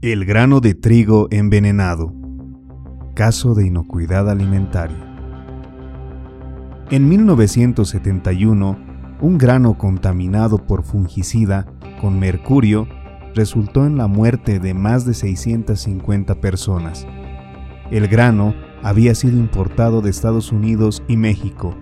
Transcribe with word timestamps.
El 0.00 0.26
grano 0.26 0.60
de 0.60 0.74
trigo 0.74 1.26
envenenado. 1.32 2.14
Caso 3.16 3.56
de 3.56 3.66
inocuidad 3.66 4.30
alimentaria. 4.30 4.96
En 6.92 7.08
1971, 7.08 8.78
un 9.20 9.38
grano 9.38 9.76
contaminado 9.76 10.58
por 10.58 10.84
fungicida 10.84 11.66
con 12.00 12.20
mercurio 12.20 12.86
resultó 13.34 13.86
en 13.86 13.96
la 13.96 14.06
muerte 14.06 14.60
de 14.60 14.72
más 14.72 15.04
de 15.04 15.14
650 15.14 16.36
personas. 16.36 17.04
El 17.90 18.06
grano 18.06 18.54
había 18.84 19.16
sido 19.16 19.36
importado 19.36 20.00
de 20.00 20.10
Estados 20.10 20.52
Unidos 20.52 21.02
y 21.08 21.16
México, 21.16 21.74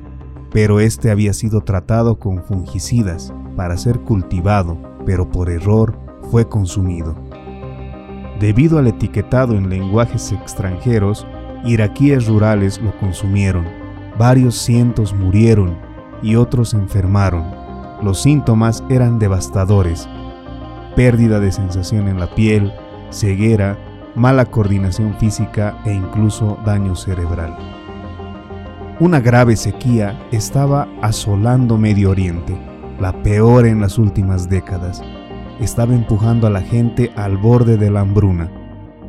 pero 0.52 0.80
este 0.80 1.10
había 1.10 1.34
sido 1.34 1.60
tratado 1.60 2.18
con 2.18 2.42
fungicidas 2.42 3.34
para 3.56 3.76
ser 3.76 4.00
cultivado, 4.00 4.78
pero 5.04 5.30
por 5.30 5.50
error 5.50 5.98
fue 6.30 6.48
consumido. 6.48 7.25
Debido 8.40 8.78
al 8.78 8.86
etiquetado 8.86 9.54
en 9.54 9.70
lenguajes 9.70 10.30
extranjeros, 10.32 11.27
iraquíes 11.64 12.27
rurales 12.27 12.78
lo 12.82 12.94
consumieron. 12.98 13.64
Varios 14.18 14.56
cientos 14.56 15.14
murieron 15.14 15.78
y 16.22 16.36
otros 16.36 16.74
enfermaron. 16.74 17.44
Los 18.02 18.20
síntomas 18.20 18.84
eran 18.91 19.18
devastadores. 19.18 20.06
Pérdida 20.94 21.41
de 21.41 21.50
sensación 21.50 22.08
en 22.08 22.20
la 22.20 22.34
piel, 22.34 22.72
ceguera, 23.10 23.78
mala 24.14 24.44
coordinación 24.44 25.14
física 25.18 25.78
e 25.86 25.94
incluso 25.94 26.58
daño 26.66 26.94
cerebral. 26.94 27.56
Una 29.00 29.20
grave 29.20 29.56
sequía 29.56 30.18
estaba 30.30 30.88
asolando 31.00 31.78
Medio 31.78 32.10
Oriente, 32.10 32.55
la 33.00 33.12
peor 33.22 33.66
en 33.66 33.80
las 33.80 33.98
últimas 33.98 34.48
décadas 34.48 35.02
estaba 35.60 35.95
empujando 35.95 36.46
a 36.46 36.51
la 36.51 36.60
gente 36.60 37.12
al 37.16 37.37
borde 37.37 37.77
de 37.77 37.91
la 37.91 38.01
hambruna. 38.01 38.51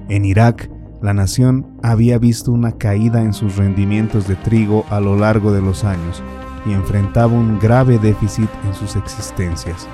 En 0.10 0.26
Irak, 0.26 0.70
la 1.02 1.14
nación 1.14 1.78
había 1.84 2.18
visto 2.18 2.52
una 2.52 2.72
caída 2.72 3.22
en 3.22 3.34
sus 3.34 3.58
rendimientos 3.58 4.28
de 4.28 4.36
trigo 4.36 4.86
a 4.90 5.00
lo 5.00 5.16
largo 5.16 5.52
de 5.52 5.62
los 5.62 5.84
años 5.84 6.24
y 6.66 6.74
enfrentaba 6.74 7.34
un 7.34 7.60
grave 7.60 8.00
déficit 8.00 8.50
en 8.66 8.74
sus 8.74 8.96
existencias. 8.96 9.88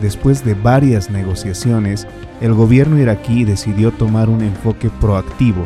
Después 0.00 0.44
de 0.44 0.54
varias 0.54 1.08
negociaciones, 1.10 2.06
el 2.40 2.52
gobierno 2.52 2.98
iraquí 2.98 3.44
decidió 3.44 3.90
tomar 3.92 4.28
un 4.28 4.42
enfoque 4.42 4.90
proactivo 5.00 5.64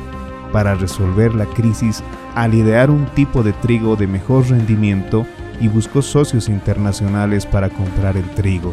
para 0.53 0.75
resolver 0.75 1.35
la 1.35 1.47
crisis 1.47 2.03
al 2.35 2.55
idear 2.55 2.91
un 2.91 3.07
tipo 3.15 3.43
de 3.43 3.53
trigo 3.55 3.97
de 3.97 4.07
mejor 4.07 4.49
rendimiento 4.49 5.27
y 5.61 5.69
buscó 5.69 6.03
socios 6.03 6.49
internacionales 6.49 7.47
para 7.47 7.69
comprar 7.69 8.17
el 8.17 8.29
trigo. 8.31 8.73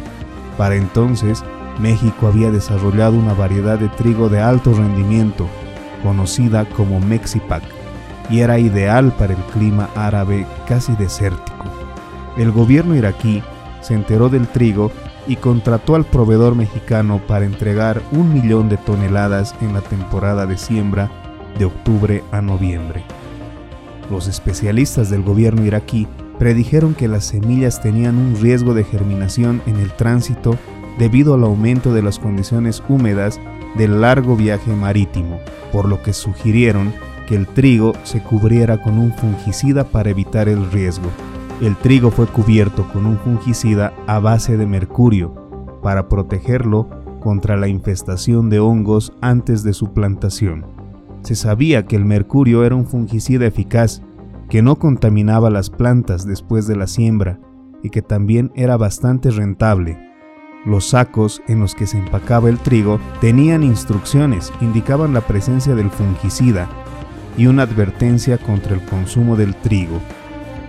Para 0.58 0.76
entonces, 0.76 1.44
México 1.80 2.28
había 2.28 2.52
desarrollado 2.52 3.18
una 3.18 3.34
variedad 3.34 3.78
de 3.78 3.90
trigo 3.90 4.30
de 4.30 4.42
alto 4.42 4.74
rendimiento, 4.74 5.48
conocida 6.04 6.66
como 6.66 7.00
Mexipac, 7.00 7.64
y 8.30 8.40
era 8.40 8.58
ideal 8.60 9.12
para 9.18 9.34
el 9.34 9.44
clima 9.54 9.90
árabe 9.96 10.46
casi 10.68 10.96
desértico. 10.96 11.66
El 12.38 12.52
gobierno 12.52 12.96
iraquí 12.96 13.44
se 13.82 13.94
enteró 13.94 14.30
del 14.30 14.48
trigo 14.48 14.92
y 15.28 15.36
contrató 15.36 15.96
al 15.96 16.06
proveedor 16.06 16.56
mexicano 16.56 17.22
para 17.28 17.46
entregar 17.46 18.02
un 18.12 18.34
millón 18.34 18.70
de 18.70 18.78
toneladas 18.78 19.56
en 19.62 19.74
la 19.74 19.82
temporada 19.82 20.46
de 20.46 20.58
siembra 20.58 21.10
de 21.58 21.66
octubre 21.66 22.24
a 22.32 22.42
noviembre. 22.42 23.04
Los 24.12 24.28
especialistas 24.28 25.10
del 25.10 25.24
gobierno 25.24 25.66
iraquí 25.66 26.08
predijeron 26.38 26.94
que 26.94 27.08
las 27.08 27.26
semillas 27.26 27.82
tenían 27.82 28.18
un 28.18 28.36
riesgo 28.42 28.74
de 28.74 28.84
germinación 28.84 29.62
en 29.66 29.78
el 29.78 29.92
tránsito 29.94 30.58
debido 30.98 31.34
al 31.34 31.44
aumento 31.44 31.94
de 31.94 32.02
las 32.02 32.20
condiciones 32.20 32.84
húmedas 32.88 33.40
del 33.76 34.02
largo 34.02 34.36
viaje 34.36 34.72
marítimo, 34.74 35.40
por 35.72 35.88
lo 35.88 36.02
que 36.02 36.14
sugirieron 36.14 36.94
que 37.28 37.36
el 37.36 37.48
trigo 37.48 37.94
se 38.04 38.22
cubriera 38.22 38.82
con 38.82 38.98
un 38.98 39.14
fungicida 39.14 39.84
para 39.84 40.10
evitar 40.10 40.48
el 40.48 40.72
riesgo. 40.72 41.10
El 41.62 41.76
trigo 41.76 42.12
fue 42.12 42.28
cubierto 42.28 42.88
con 42.92 43.06
un 43.06 43.18
fungicida 43.18 43.94
a 44.08 44.20
base 44.20 44.58
de 44.58 44.66
mercurio 44.66 45.34
para 45.82 46.08
protegerlo 46.08 46.90
contra 47.22 47.58
la 47.58 47.68
infestación 47.68 48.50
de 48.50 48.60
hongos 48.60 49.14
antes 49.22 49.64
de 49.64 49.74
su 49.74 49.94
plantación. 49.94 50.66
Se 51.24 51.36
sabía 51.36 51.86
que 51.86 51.96
el 51.96 52.06
mercurio 52.06 52.64
era 52.64 52.76
un 52.76 52.86
fungicida 52.86 53.48
eficaz 53.48 54.02
que 54.50 54.62
no 54.62 54.78
contaminaba 54.78 55.50
las 55.50 55.70
plantas 55.70 56.26
después 56.26 56.68
de 56.68 56.76
la 56.76 56.88
siembra 56.88 57.40
y 57.84 57.90
que 57.90 58.02
también 58.02 58.52
era 58.56 58.78
bastante 58.78 59.32
rentable. 59.32 60.00
Los 60.66 60.90
sacos 60.90 61.42
en 61.48 61.60
los 61.60 61.76
que 61.76 61.86
se 61.86 62.00
empacaba 62.00 62.50
el 62.50 62.58
trigo 62.58 63.00
tenían 63.22 63.64
instrucciones, 63.64 64.52
indicaban 64.62 65.14
la 65.14 65.22
presencia 65.22 65.76
del 65.76 65.92
fungicida 65.92 66.68
y 67.38 67.48
una 67.48 67.64
advertencia 67.64 68.38
contra 68.38 68.74
el 68.74 68.82
consumo 68.86 69.36
del 69.36 69.56
trigo. 69.56 70.00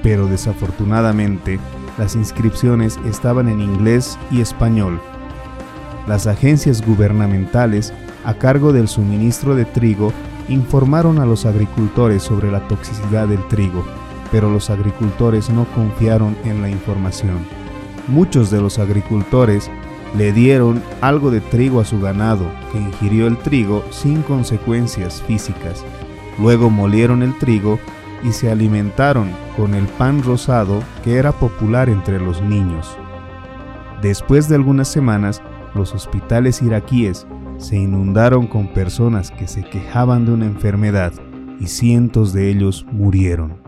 Pero 0.02 0.26
desafortunadamente, 0.26 1.58
las 1.96 2.14
inscripciones 2.14 2.98
estaban 3.06 3.48
en 3.48 3.60
inglés 3.60 4.18
y 4.30 4.42
español. 4.42 5.00
Las 6.06 6.26
agencias 6.26 6.84
gubernamentales 6.86 7.92
a 8.24 8.34
cargo 8.34 8.72
del 8.72 8.88
suministro 8.88 9.54
de 9.54 9.64
trigo 9.64 10.12
informaron 10.48 11.18
a 11.18 11.26
los 11.26 11.46
agricultores 11.46 12.22
sobre 12.22 12.50
la 12.50 12.66
toxicidad 12.68 13.28
del 13.28 13.46
trigo, 13.48 13.84
pero 14.30 14.50
los 14.50 14.70
agricultores 14.70 15.50
no 15.50 15.64
confiaron 15.74 16.36
en 16.44 16.62
la 16.62 16.68
información. 16.68 17.38
Muchos 18.08 18.50
de 18.50 18.60
los 18.60 18.78
agricultores 18.78 19.70
le 20.16 20.32
dieron 20.32 20.82
algo 21.00 21.30
de 21.30 21.40
trigo 21.40 21.80
a 21.80 21.84
su 21.84 22.00
ganado, 22.00 22.46
que 22.72 22.78
ingirió 22.78 23.26
el 23.26 23.36
trigo 23.38 23.84
sin 23.90 24.22
consecuencias 24.22 25.22
físicas. 25.22 25.84
Luego 26.38 26.70
molieron 26.70 27.22
el 27.22 27.36
trigo 27.38 27.78
y 28.22 28.32
se 28.32 28.50
alimentaron 28.50 29.30
con 29.56 29.74
el 29.74 29.86
pan 29.86 30.22
rosado 30.22 30.82
que 31.04 31.16
era 31.16 31.32
popular 31.32 31.88
entre 31.88 32.20
los 32.20 32.40
niños. 32.42 32.96
Después 34.02 34.48
de 34.48 34.54
algunas 34.54 34.88
semanas, 34.88 35.42
los 35.74 35.94
hospitales 35.94 36.62
iraquíes 36.62 37.26
se 37.58 37.76
inundaron 37.76 38.46
con 38.46 38.72
personas 38.72 39.30
que 39.30 39.48
se 39.48 39.62
quejaban 39.62 40.26
de 40.26 40.32
una 40.32 40.46
enfermedad 40.46 41.12
y 41.58 41.66
cientos 41.66 42.32
de 42.32 42.50
ellos 42.50 42.86
murieron. 42.90 43.64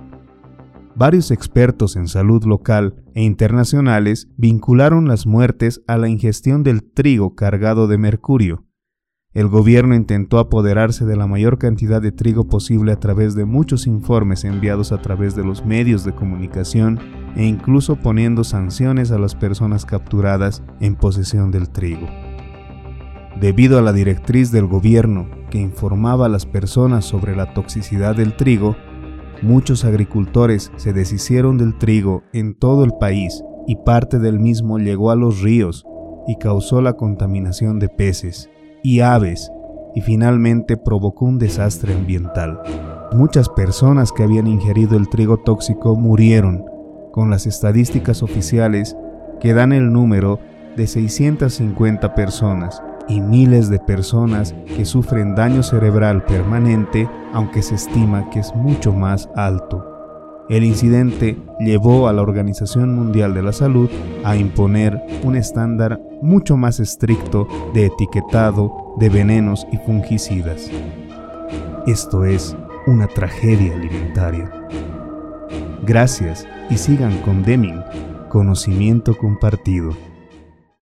Varios 0.94 1.30
expertos 1.30 1.96
en 1.96 2.08
salud 2.08 2.44
local 2.44 3.02
e 3.14 3.22
internacionales 3.22 4.28
vincularon 4.36 5.06
las 5.06 5.26
muertes 5.26 5.80
a 5.86 5.96
la 5.96 6.08
ingestión 6.08 6.64
del 6.64 6.82
trigo 6.82 7.34
cargado 7.34 7.86
de 7.86 7.98
mercurio. 7.98 8.64
El 9.32 9.46
gobierno 9.46 9.94
intentó 9.94 10.38
apoderarse 10.38 11.04
de 11.04 11.14
la 11.14 11.26
mayor 11.26 11.58
cantidad 11.58 12.02
de 12.02 12.10
trigo 12.10 12.48
posible 12.48 12.90
a 12.92 12.96
través 12.98 13.36
de 13.36 13.44
muchos 13.44 13.86
informes 13.86 14.42
enviados 14.42 14.90
a 14.90 15.00
través 15.00 15.36
de 15.36 15.44
los 15.44 15.64
medios 15.64 16.02
de 16.02 16.14
comunicación 16.14 16.98
e 17.36 17.44
incluso 17.44 17.96
poniendo 17.96 18.42
sanciones 18.42 19.12
a 19.12 19.18
las 19.18 19.36
personas 19.36 19.86
capturadas 19.86 20.64
en 20.80 20.96
posesión 20.96 21.52
del 21.52 21.68
trigo 21.68 22.08
debido 23.40 23.78
a 23.78 23.82
la 23.82 23.92
directriz 23.92 24.50
del 24.50 24.66
gobierno 24.66 25.28
que 25.50 25.58
informaba 25.58 26.26
a 26.26 26.28
las 26.28 26.44
personas 26.44 27.04
sobre 27.04 27.36
la 27.36 27.54
toxicidad 27.54 28.16
del 28.16 28.36
trigo, 28.36 28.76
muchos 29.42 29.84
agricultores 29.84 30.72
se 30.76 30.92
deshicieron 30.92 31.56
del 31.56 31.78
trigo 31.78 32.24
en 32.32 32.54
todo 32.54 32.84
el 32.84 32.92
país 32.98 33.42
y 33.66 33.76
parte 33.76 34.18
del 34.18 34.40
mismo 34.40 34.78
llegó 34.78 35.10
a 35.10 35.16
los 35.16 35.40
ríos 35.40 35.86
y 36.26 36.36
causó 36.36 36.82
la 36.82 36.94
contaminación 36.94 37.78
de 37.78 37.88
peces 37.88 38.50
y 38.82 39.00
aves 39.00 39.50
y 39.94 40.00
finalmente 40.00 40.76
provocó 40.76 41.26
un 41.26 41.38
desastre 41.38 41.94
ambiental. 41.94 42.60
Muchas 43.12 43.48
personas 43.48 44.12
que 44.12 44.24
habían 44.24 44.46
ingerido 44.46 44.96
el 44.96 45.08
trigo 45.08 45.38
tóxico 45.38 45.96
murieron, 45.96 46.64
con 47.12 47.30
las 47.30 47.46
estadísticas 47.46 48.22
oficiales 48.22 48.96
que 49.40 49.54
dan 49.54 49.72
el 49.72 49.92
número 49.92 50.40
de 50.76 50.86
650 50.86 52.14
personas 52.14 52.82
y 53.08 53.20
miles 53.20 53.68
de 53.68 53.78
personas 53.78 54.54
que 54.76 54.84
sufren 54.84 55.34
daño 55.34 55.62
cerebral 55.62 56.24
permanente, 56.24 57.08
aunque 57.32 57.62
se 57.62 57.74
estima 57.74 58.30
que 58.30 58.40
es 58.40 58.54
mucho 58.54 58.92
más 58.92 59.28
alto. 59.34 59.84
El 60.48 60.64
incidente 60.64 61.36
llevó 61.60 62.08
a 62.08 62.12
la 62.12 62.22
Organización 62.22 62.94
Mundial 62.94 63.34
de 63.34 63.42
la 63.42 63.52
Salud 63.52 63.90
a 64.24 64.34
imponer 64.36 64.98
un 65.22 65.36
estándar 65.36 66.00
mucho 66.22 66.56
más 66.56 66.80
estricto 66.80 67.46
de 67.74 67.86
etiquetado 67.86 68.94
de 68.98 69.10
venenos 69.10 69.66
y 69.72 69.76
fungicidas. 69.76 70.70
Esto 71.86 72.24
es 72.24 72.56
una 72.86 73.08
tragedia 73.08 73.74
alimentaria. 73.74 74.50
Gracias 75.82 76.46
y 76.70 76.78
sigan 76.78 77.18
con 77.18 77.42
Deming, 77.42 77.82
conocimiento 78.30 79.16
compartido. 79.16 80.07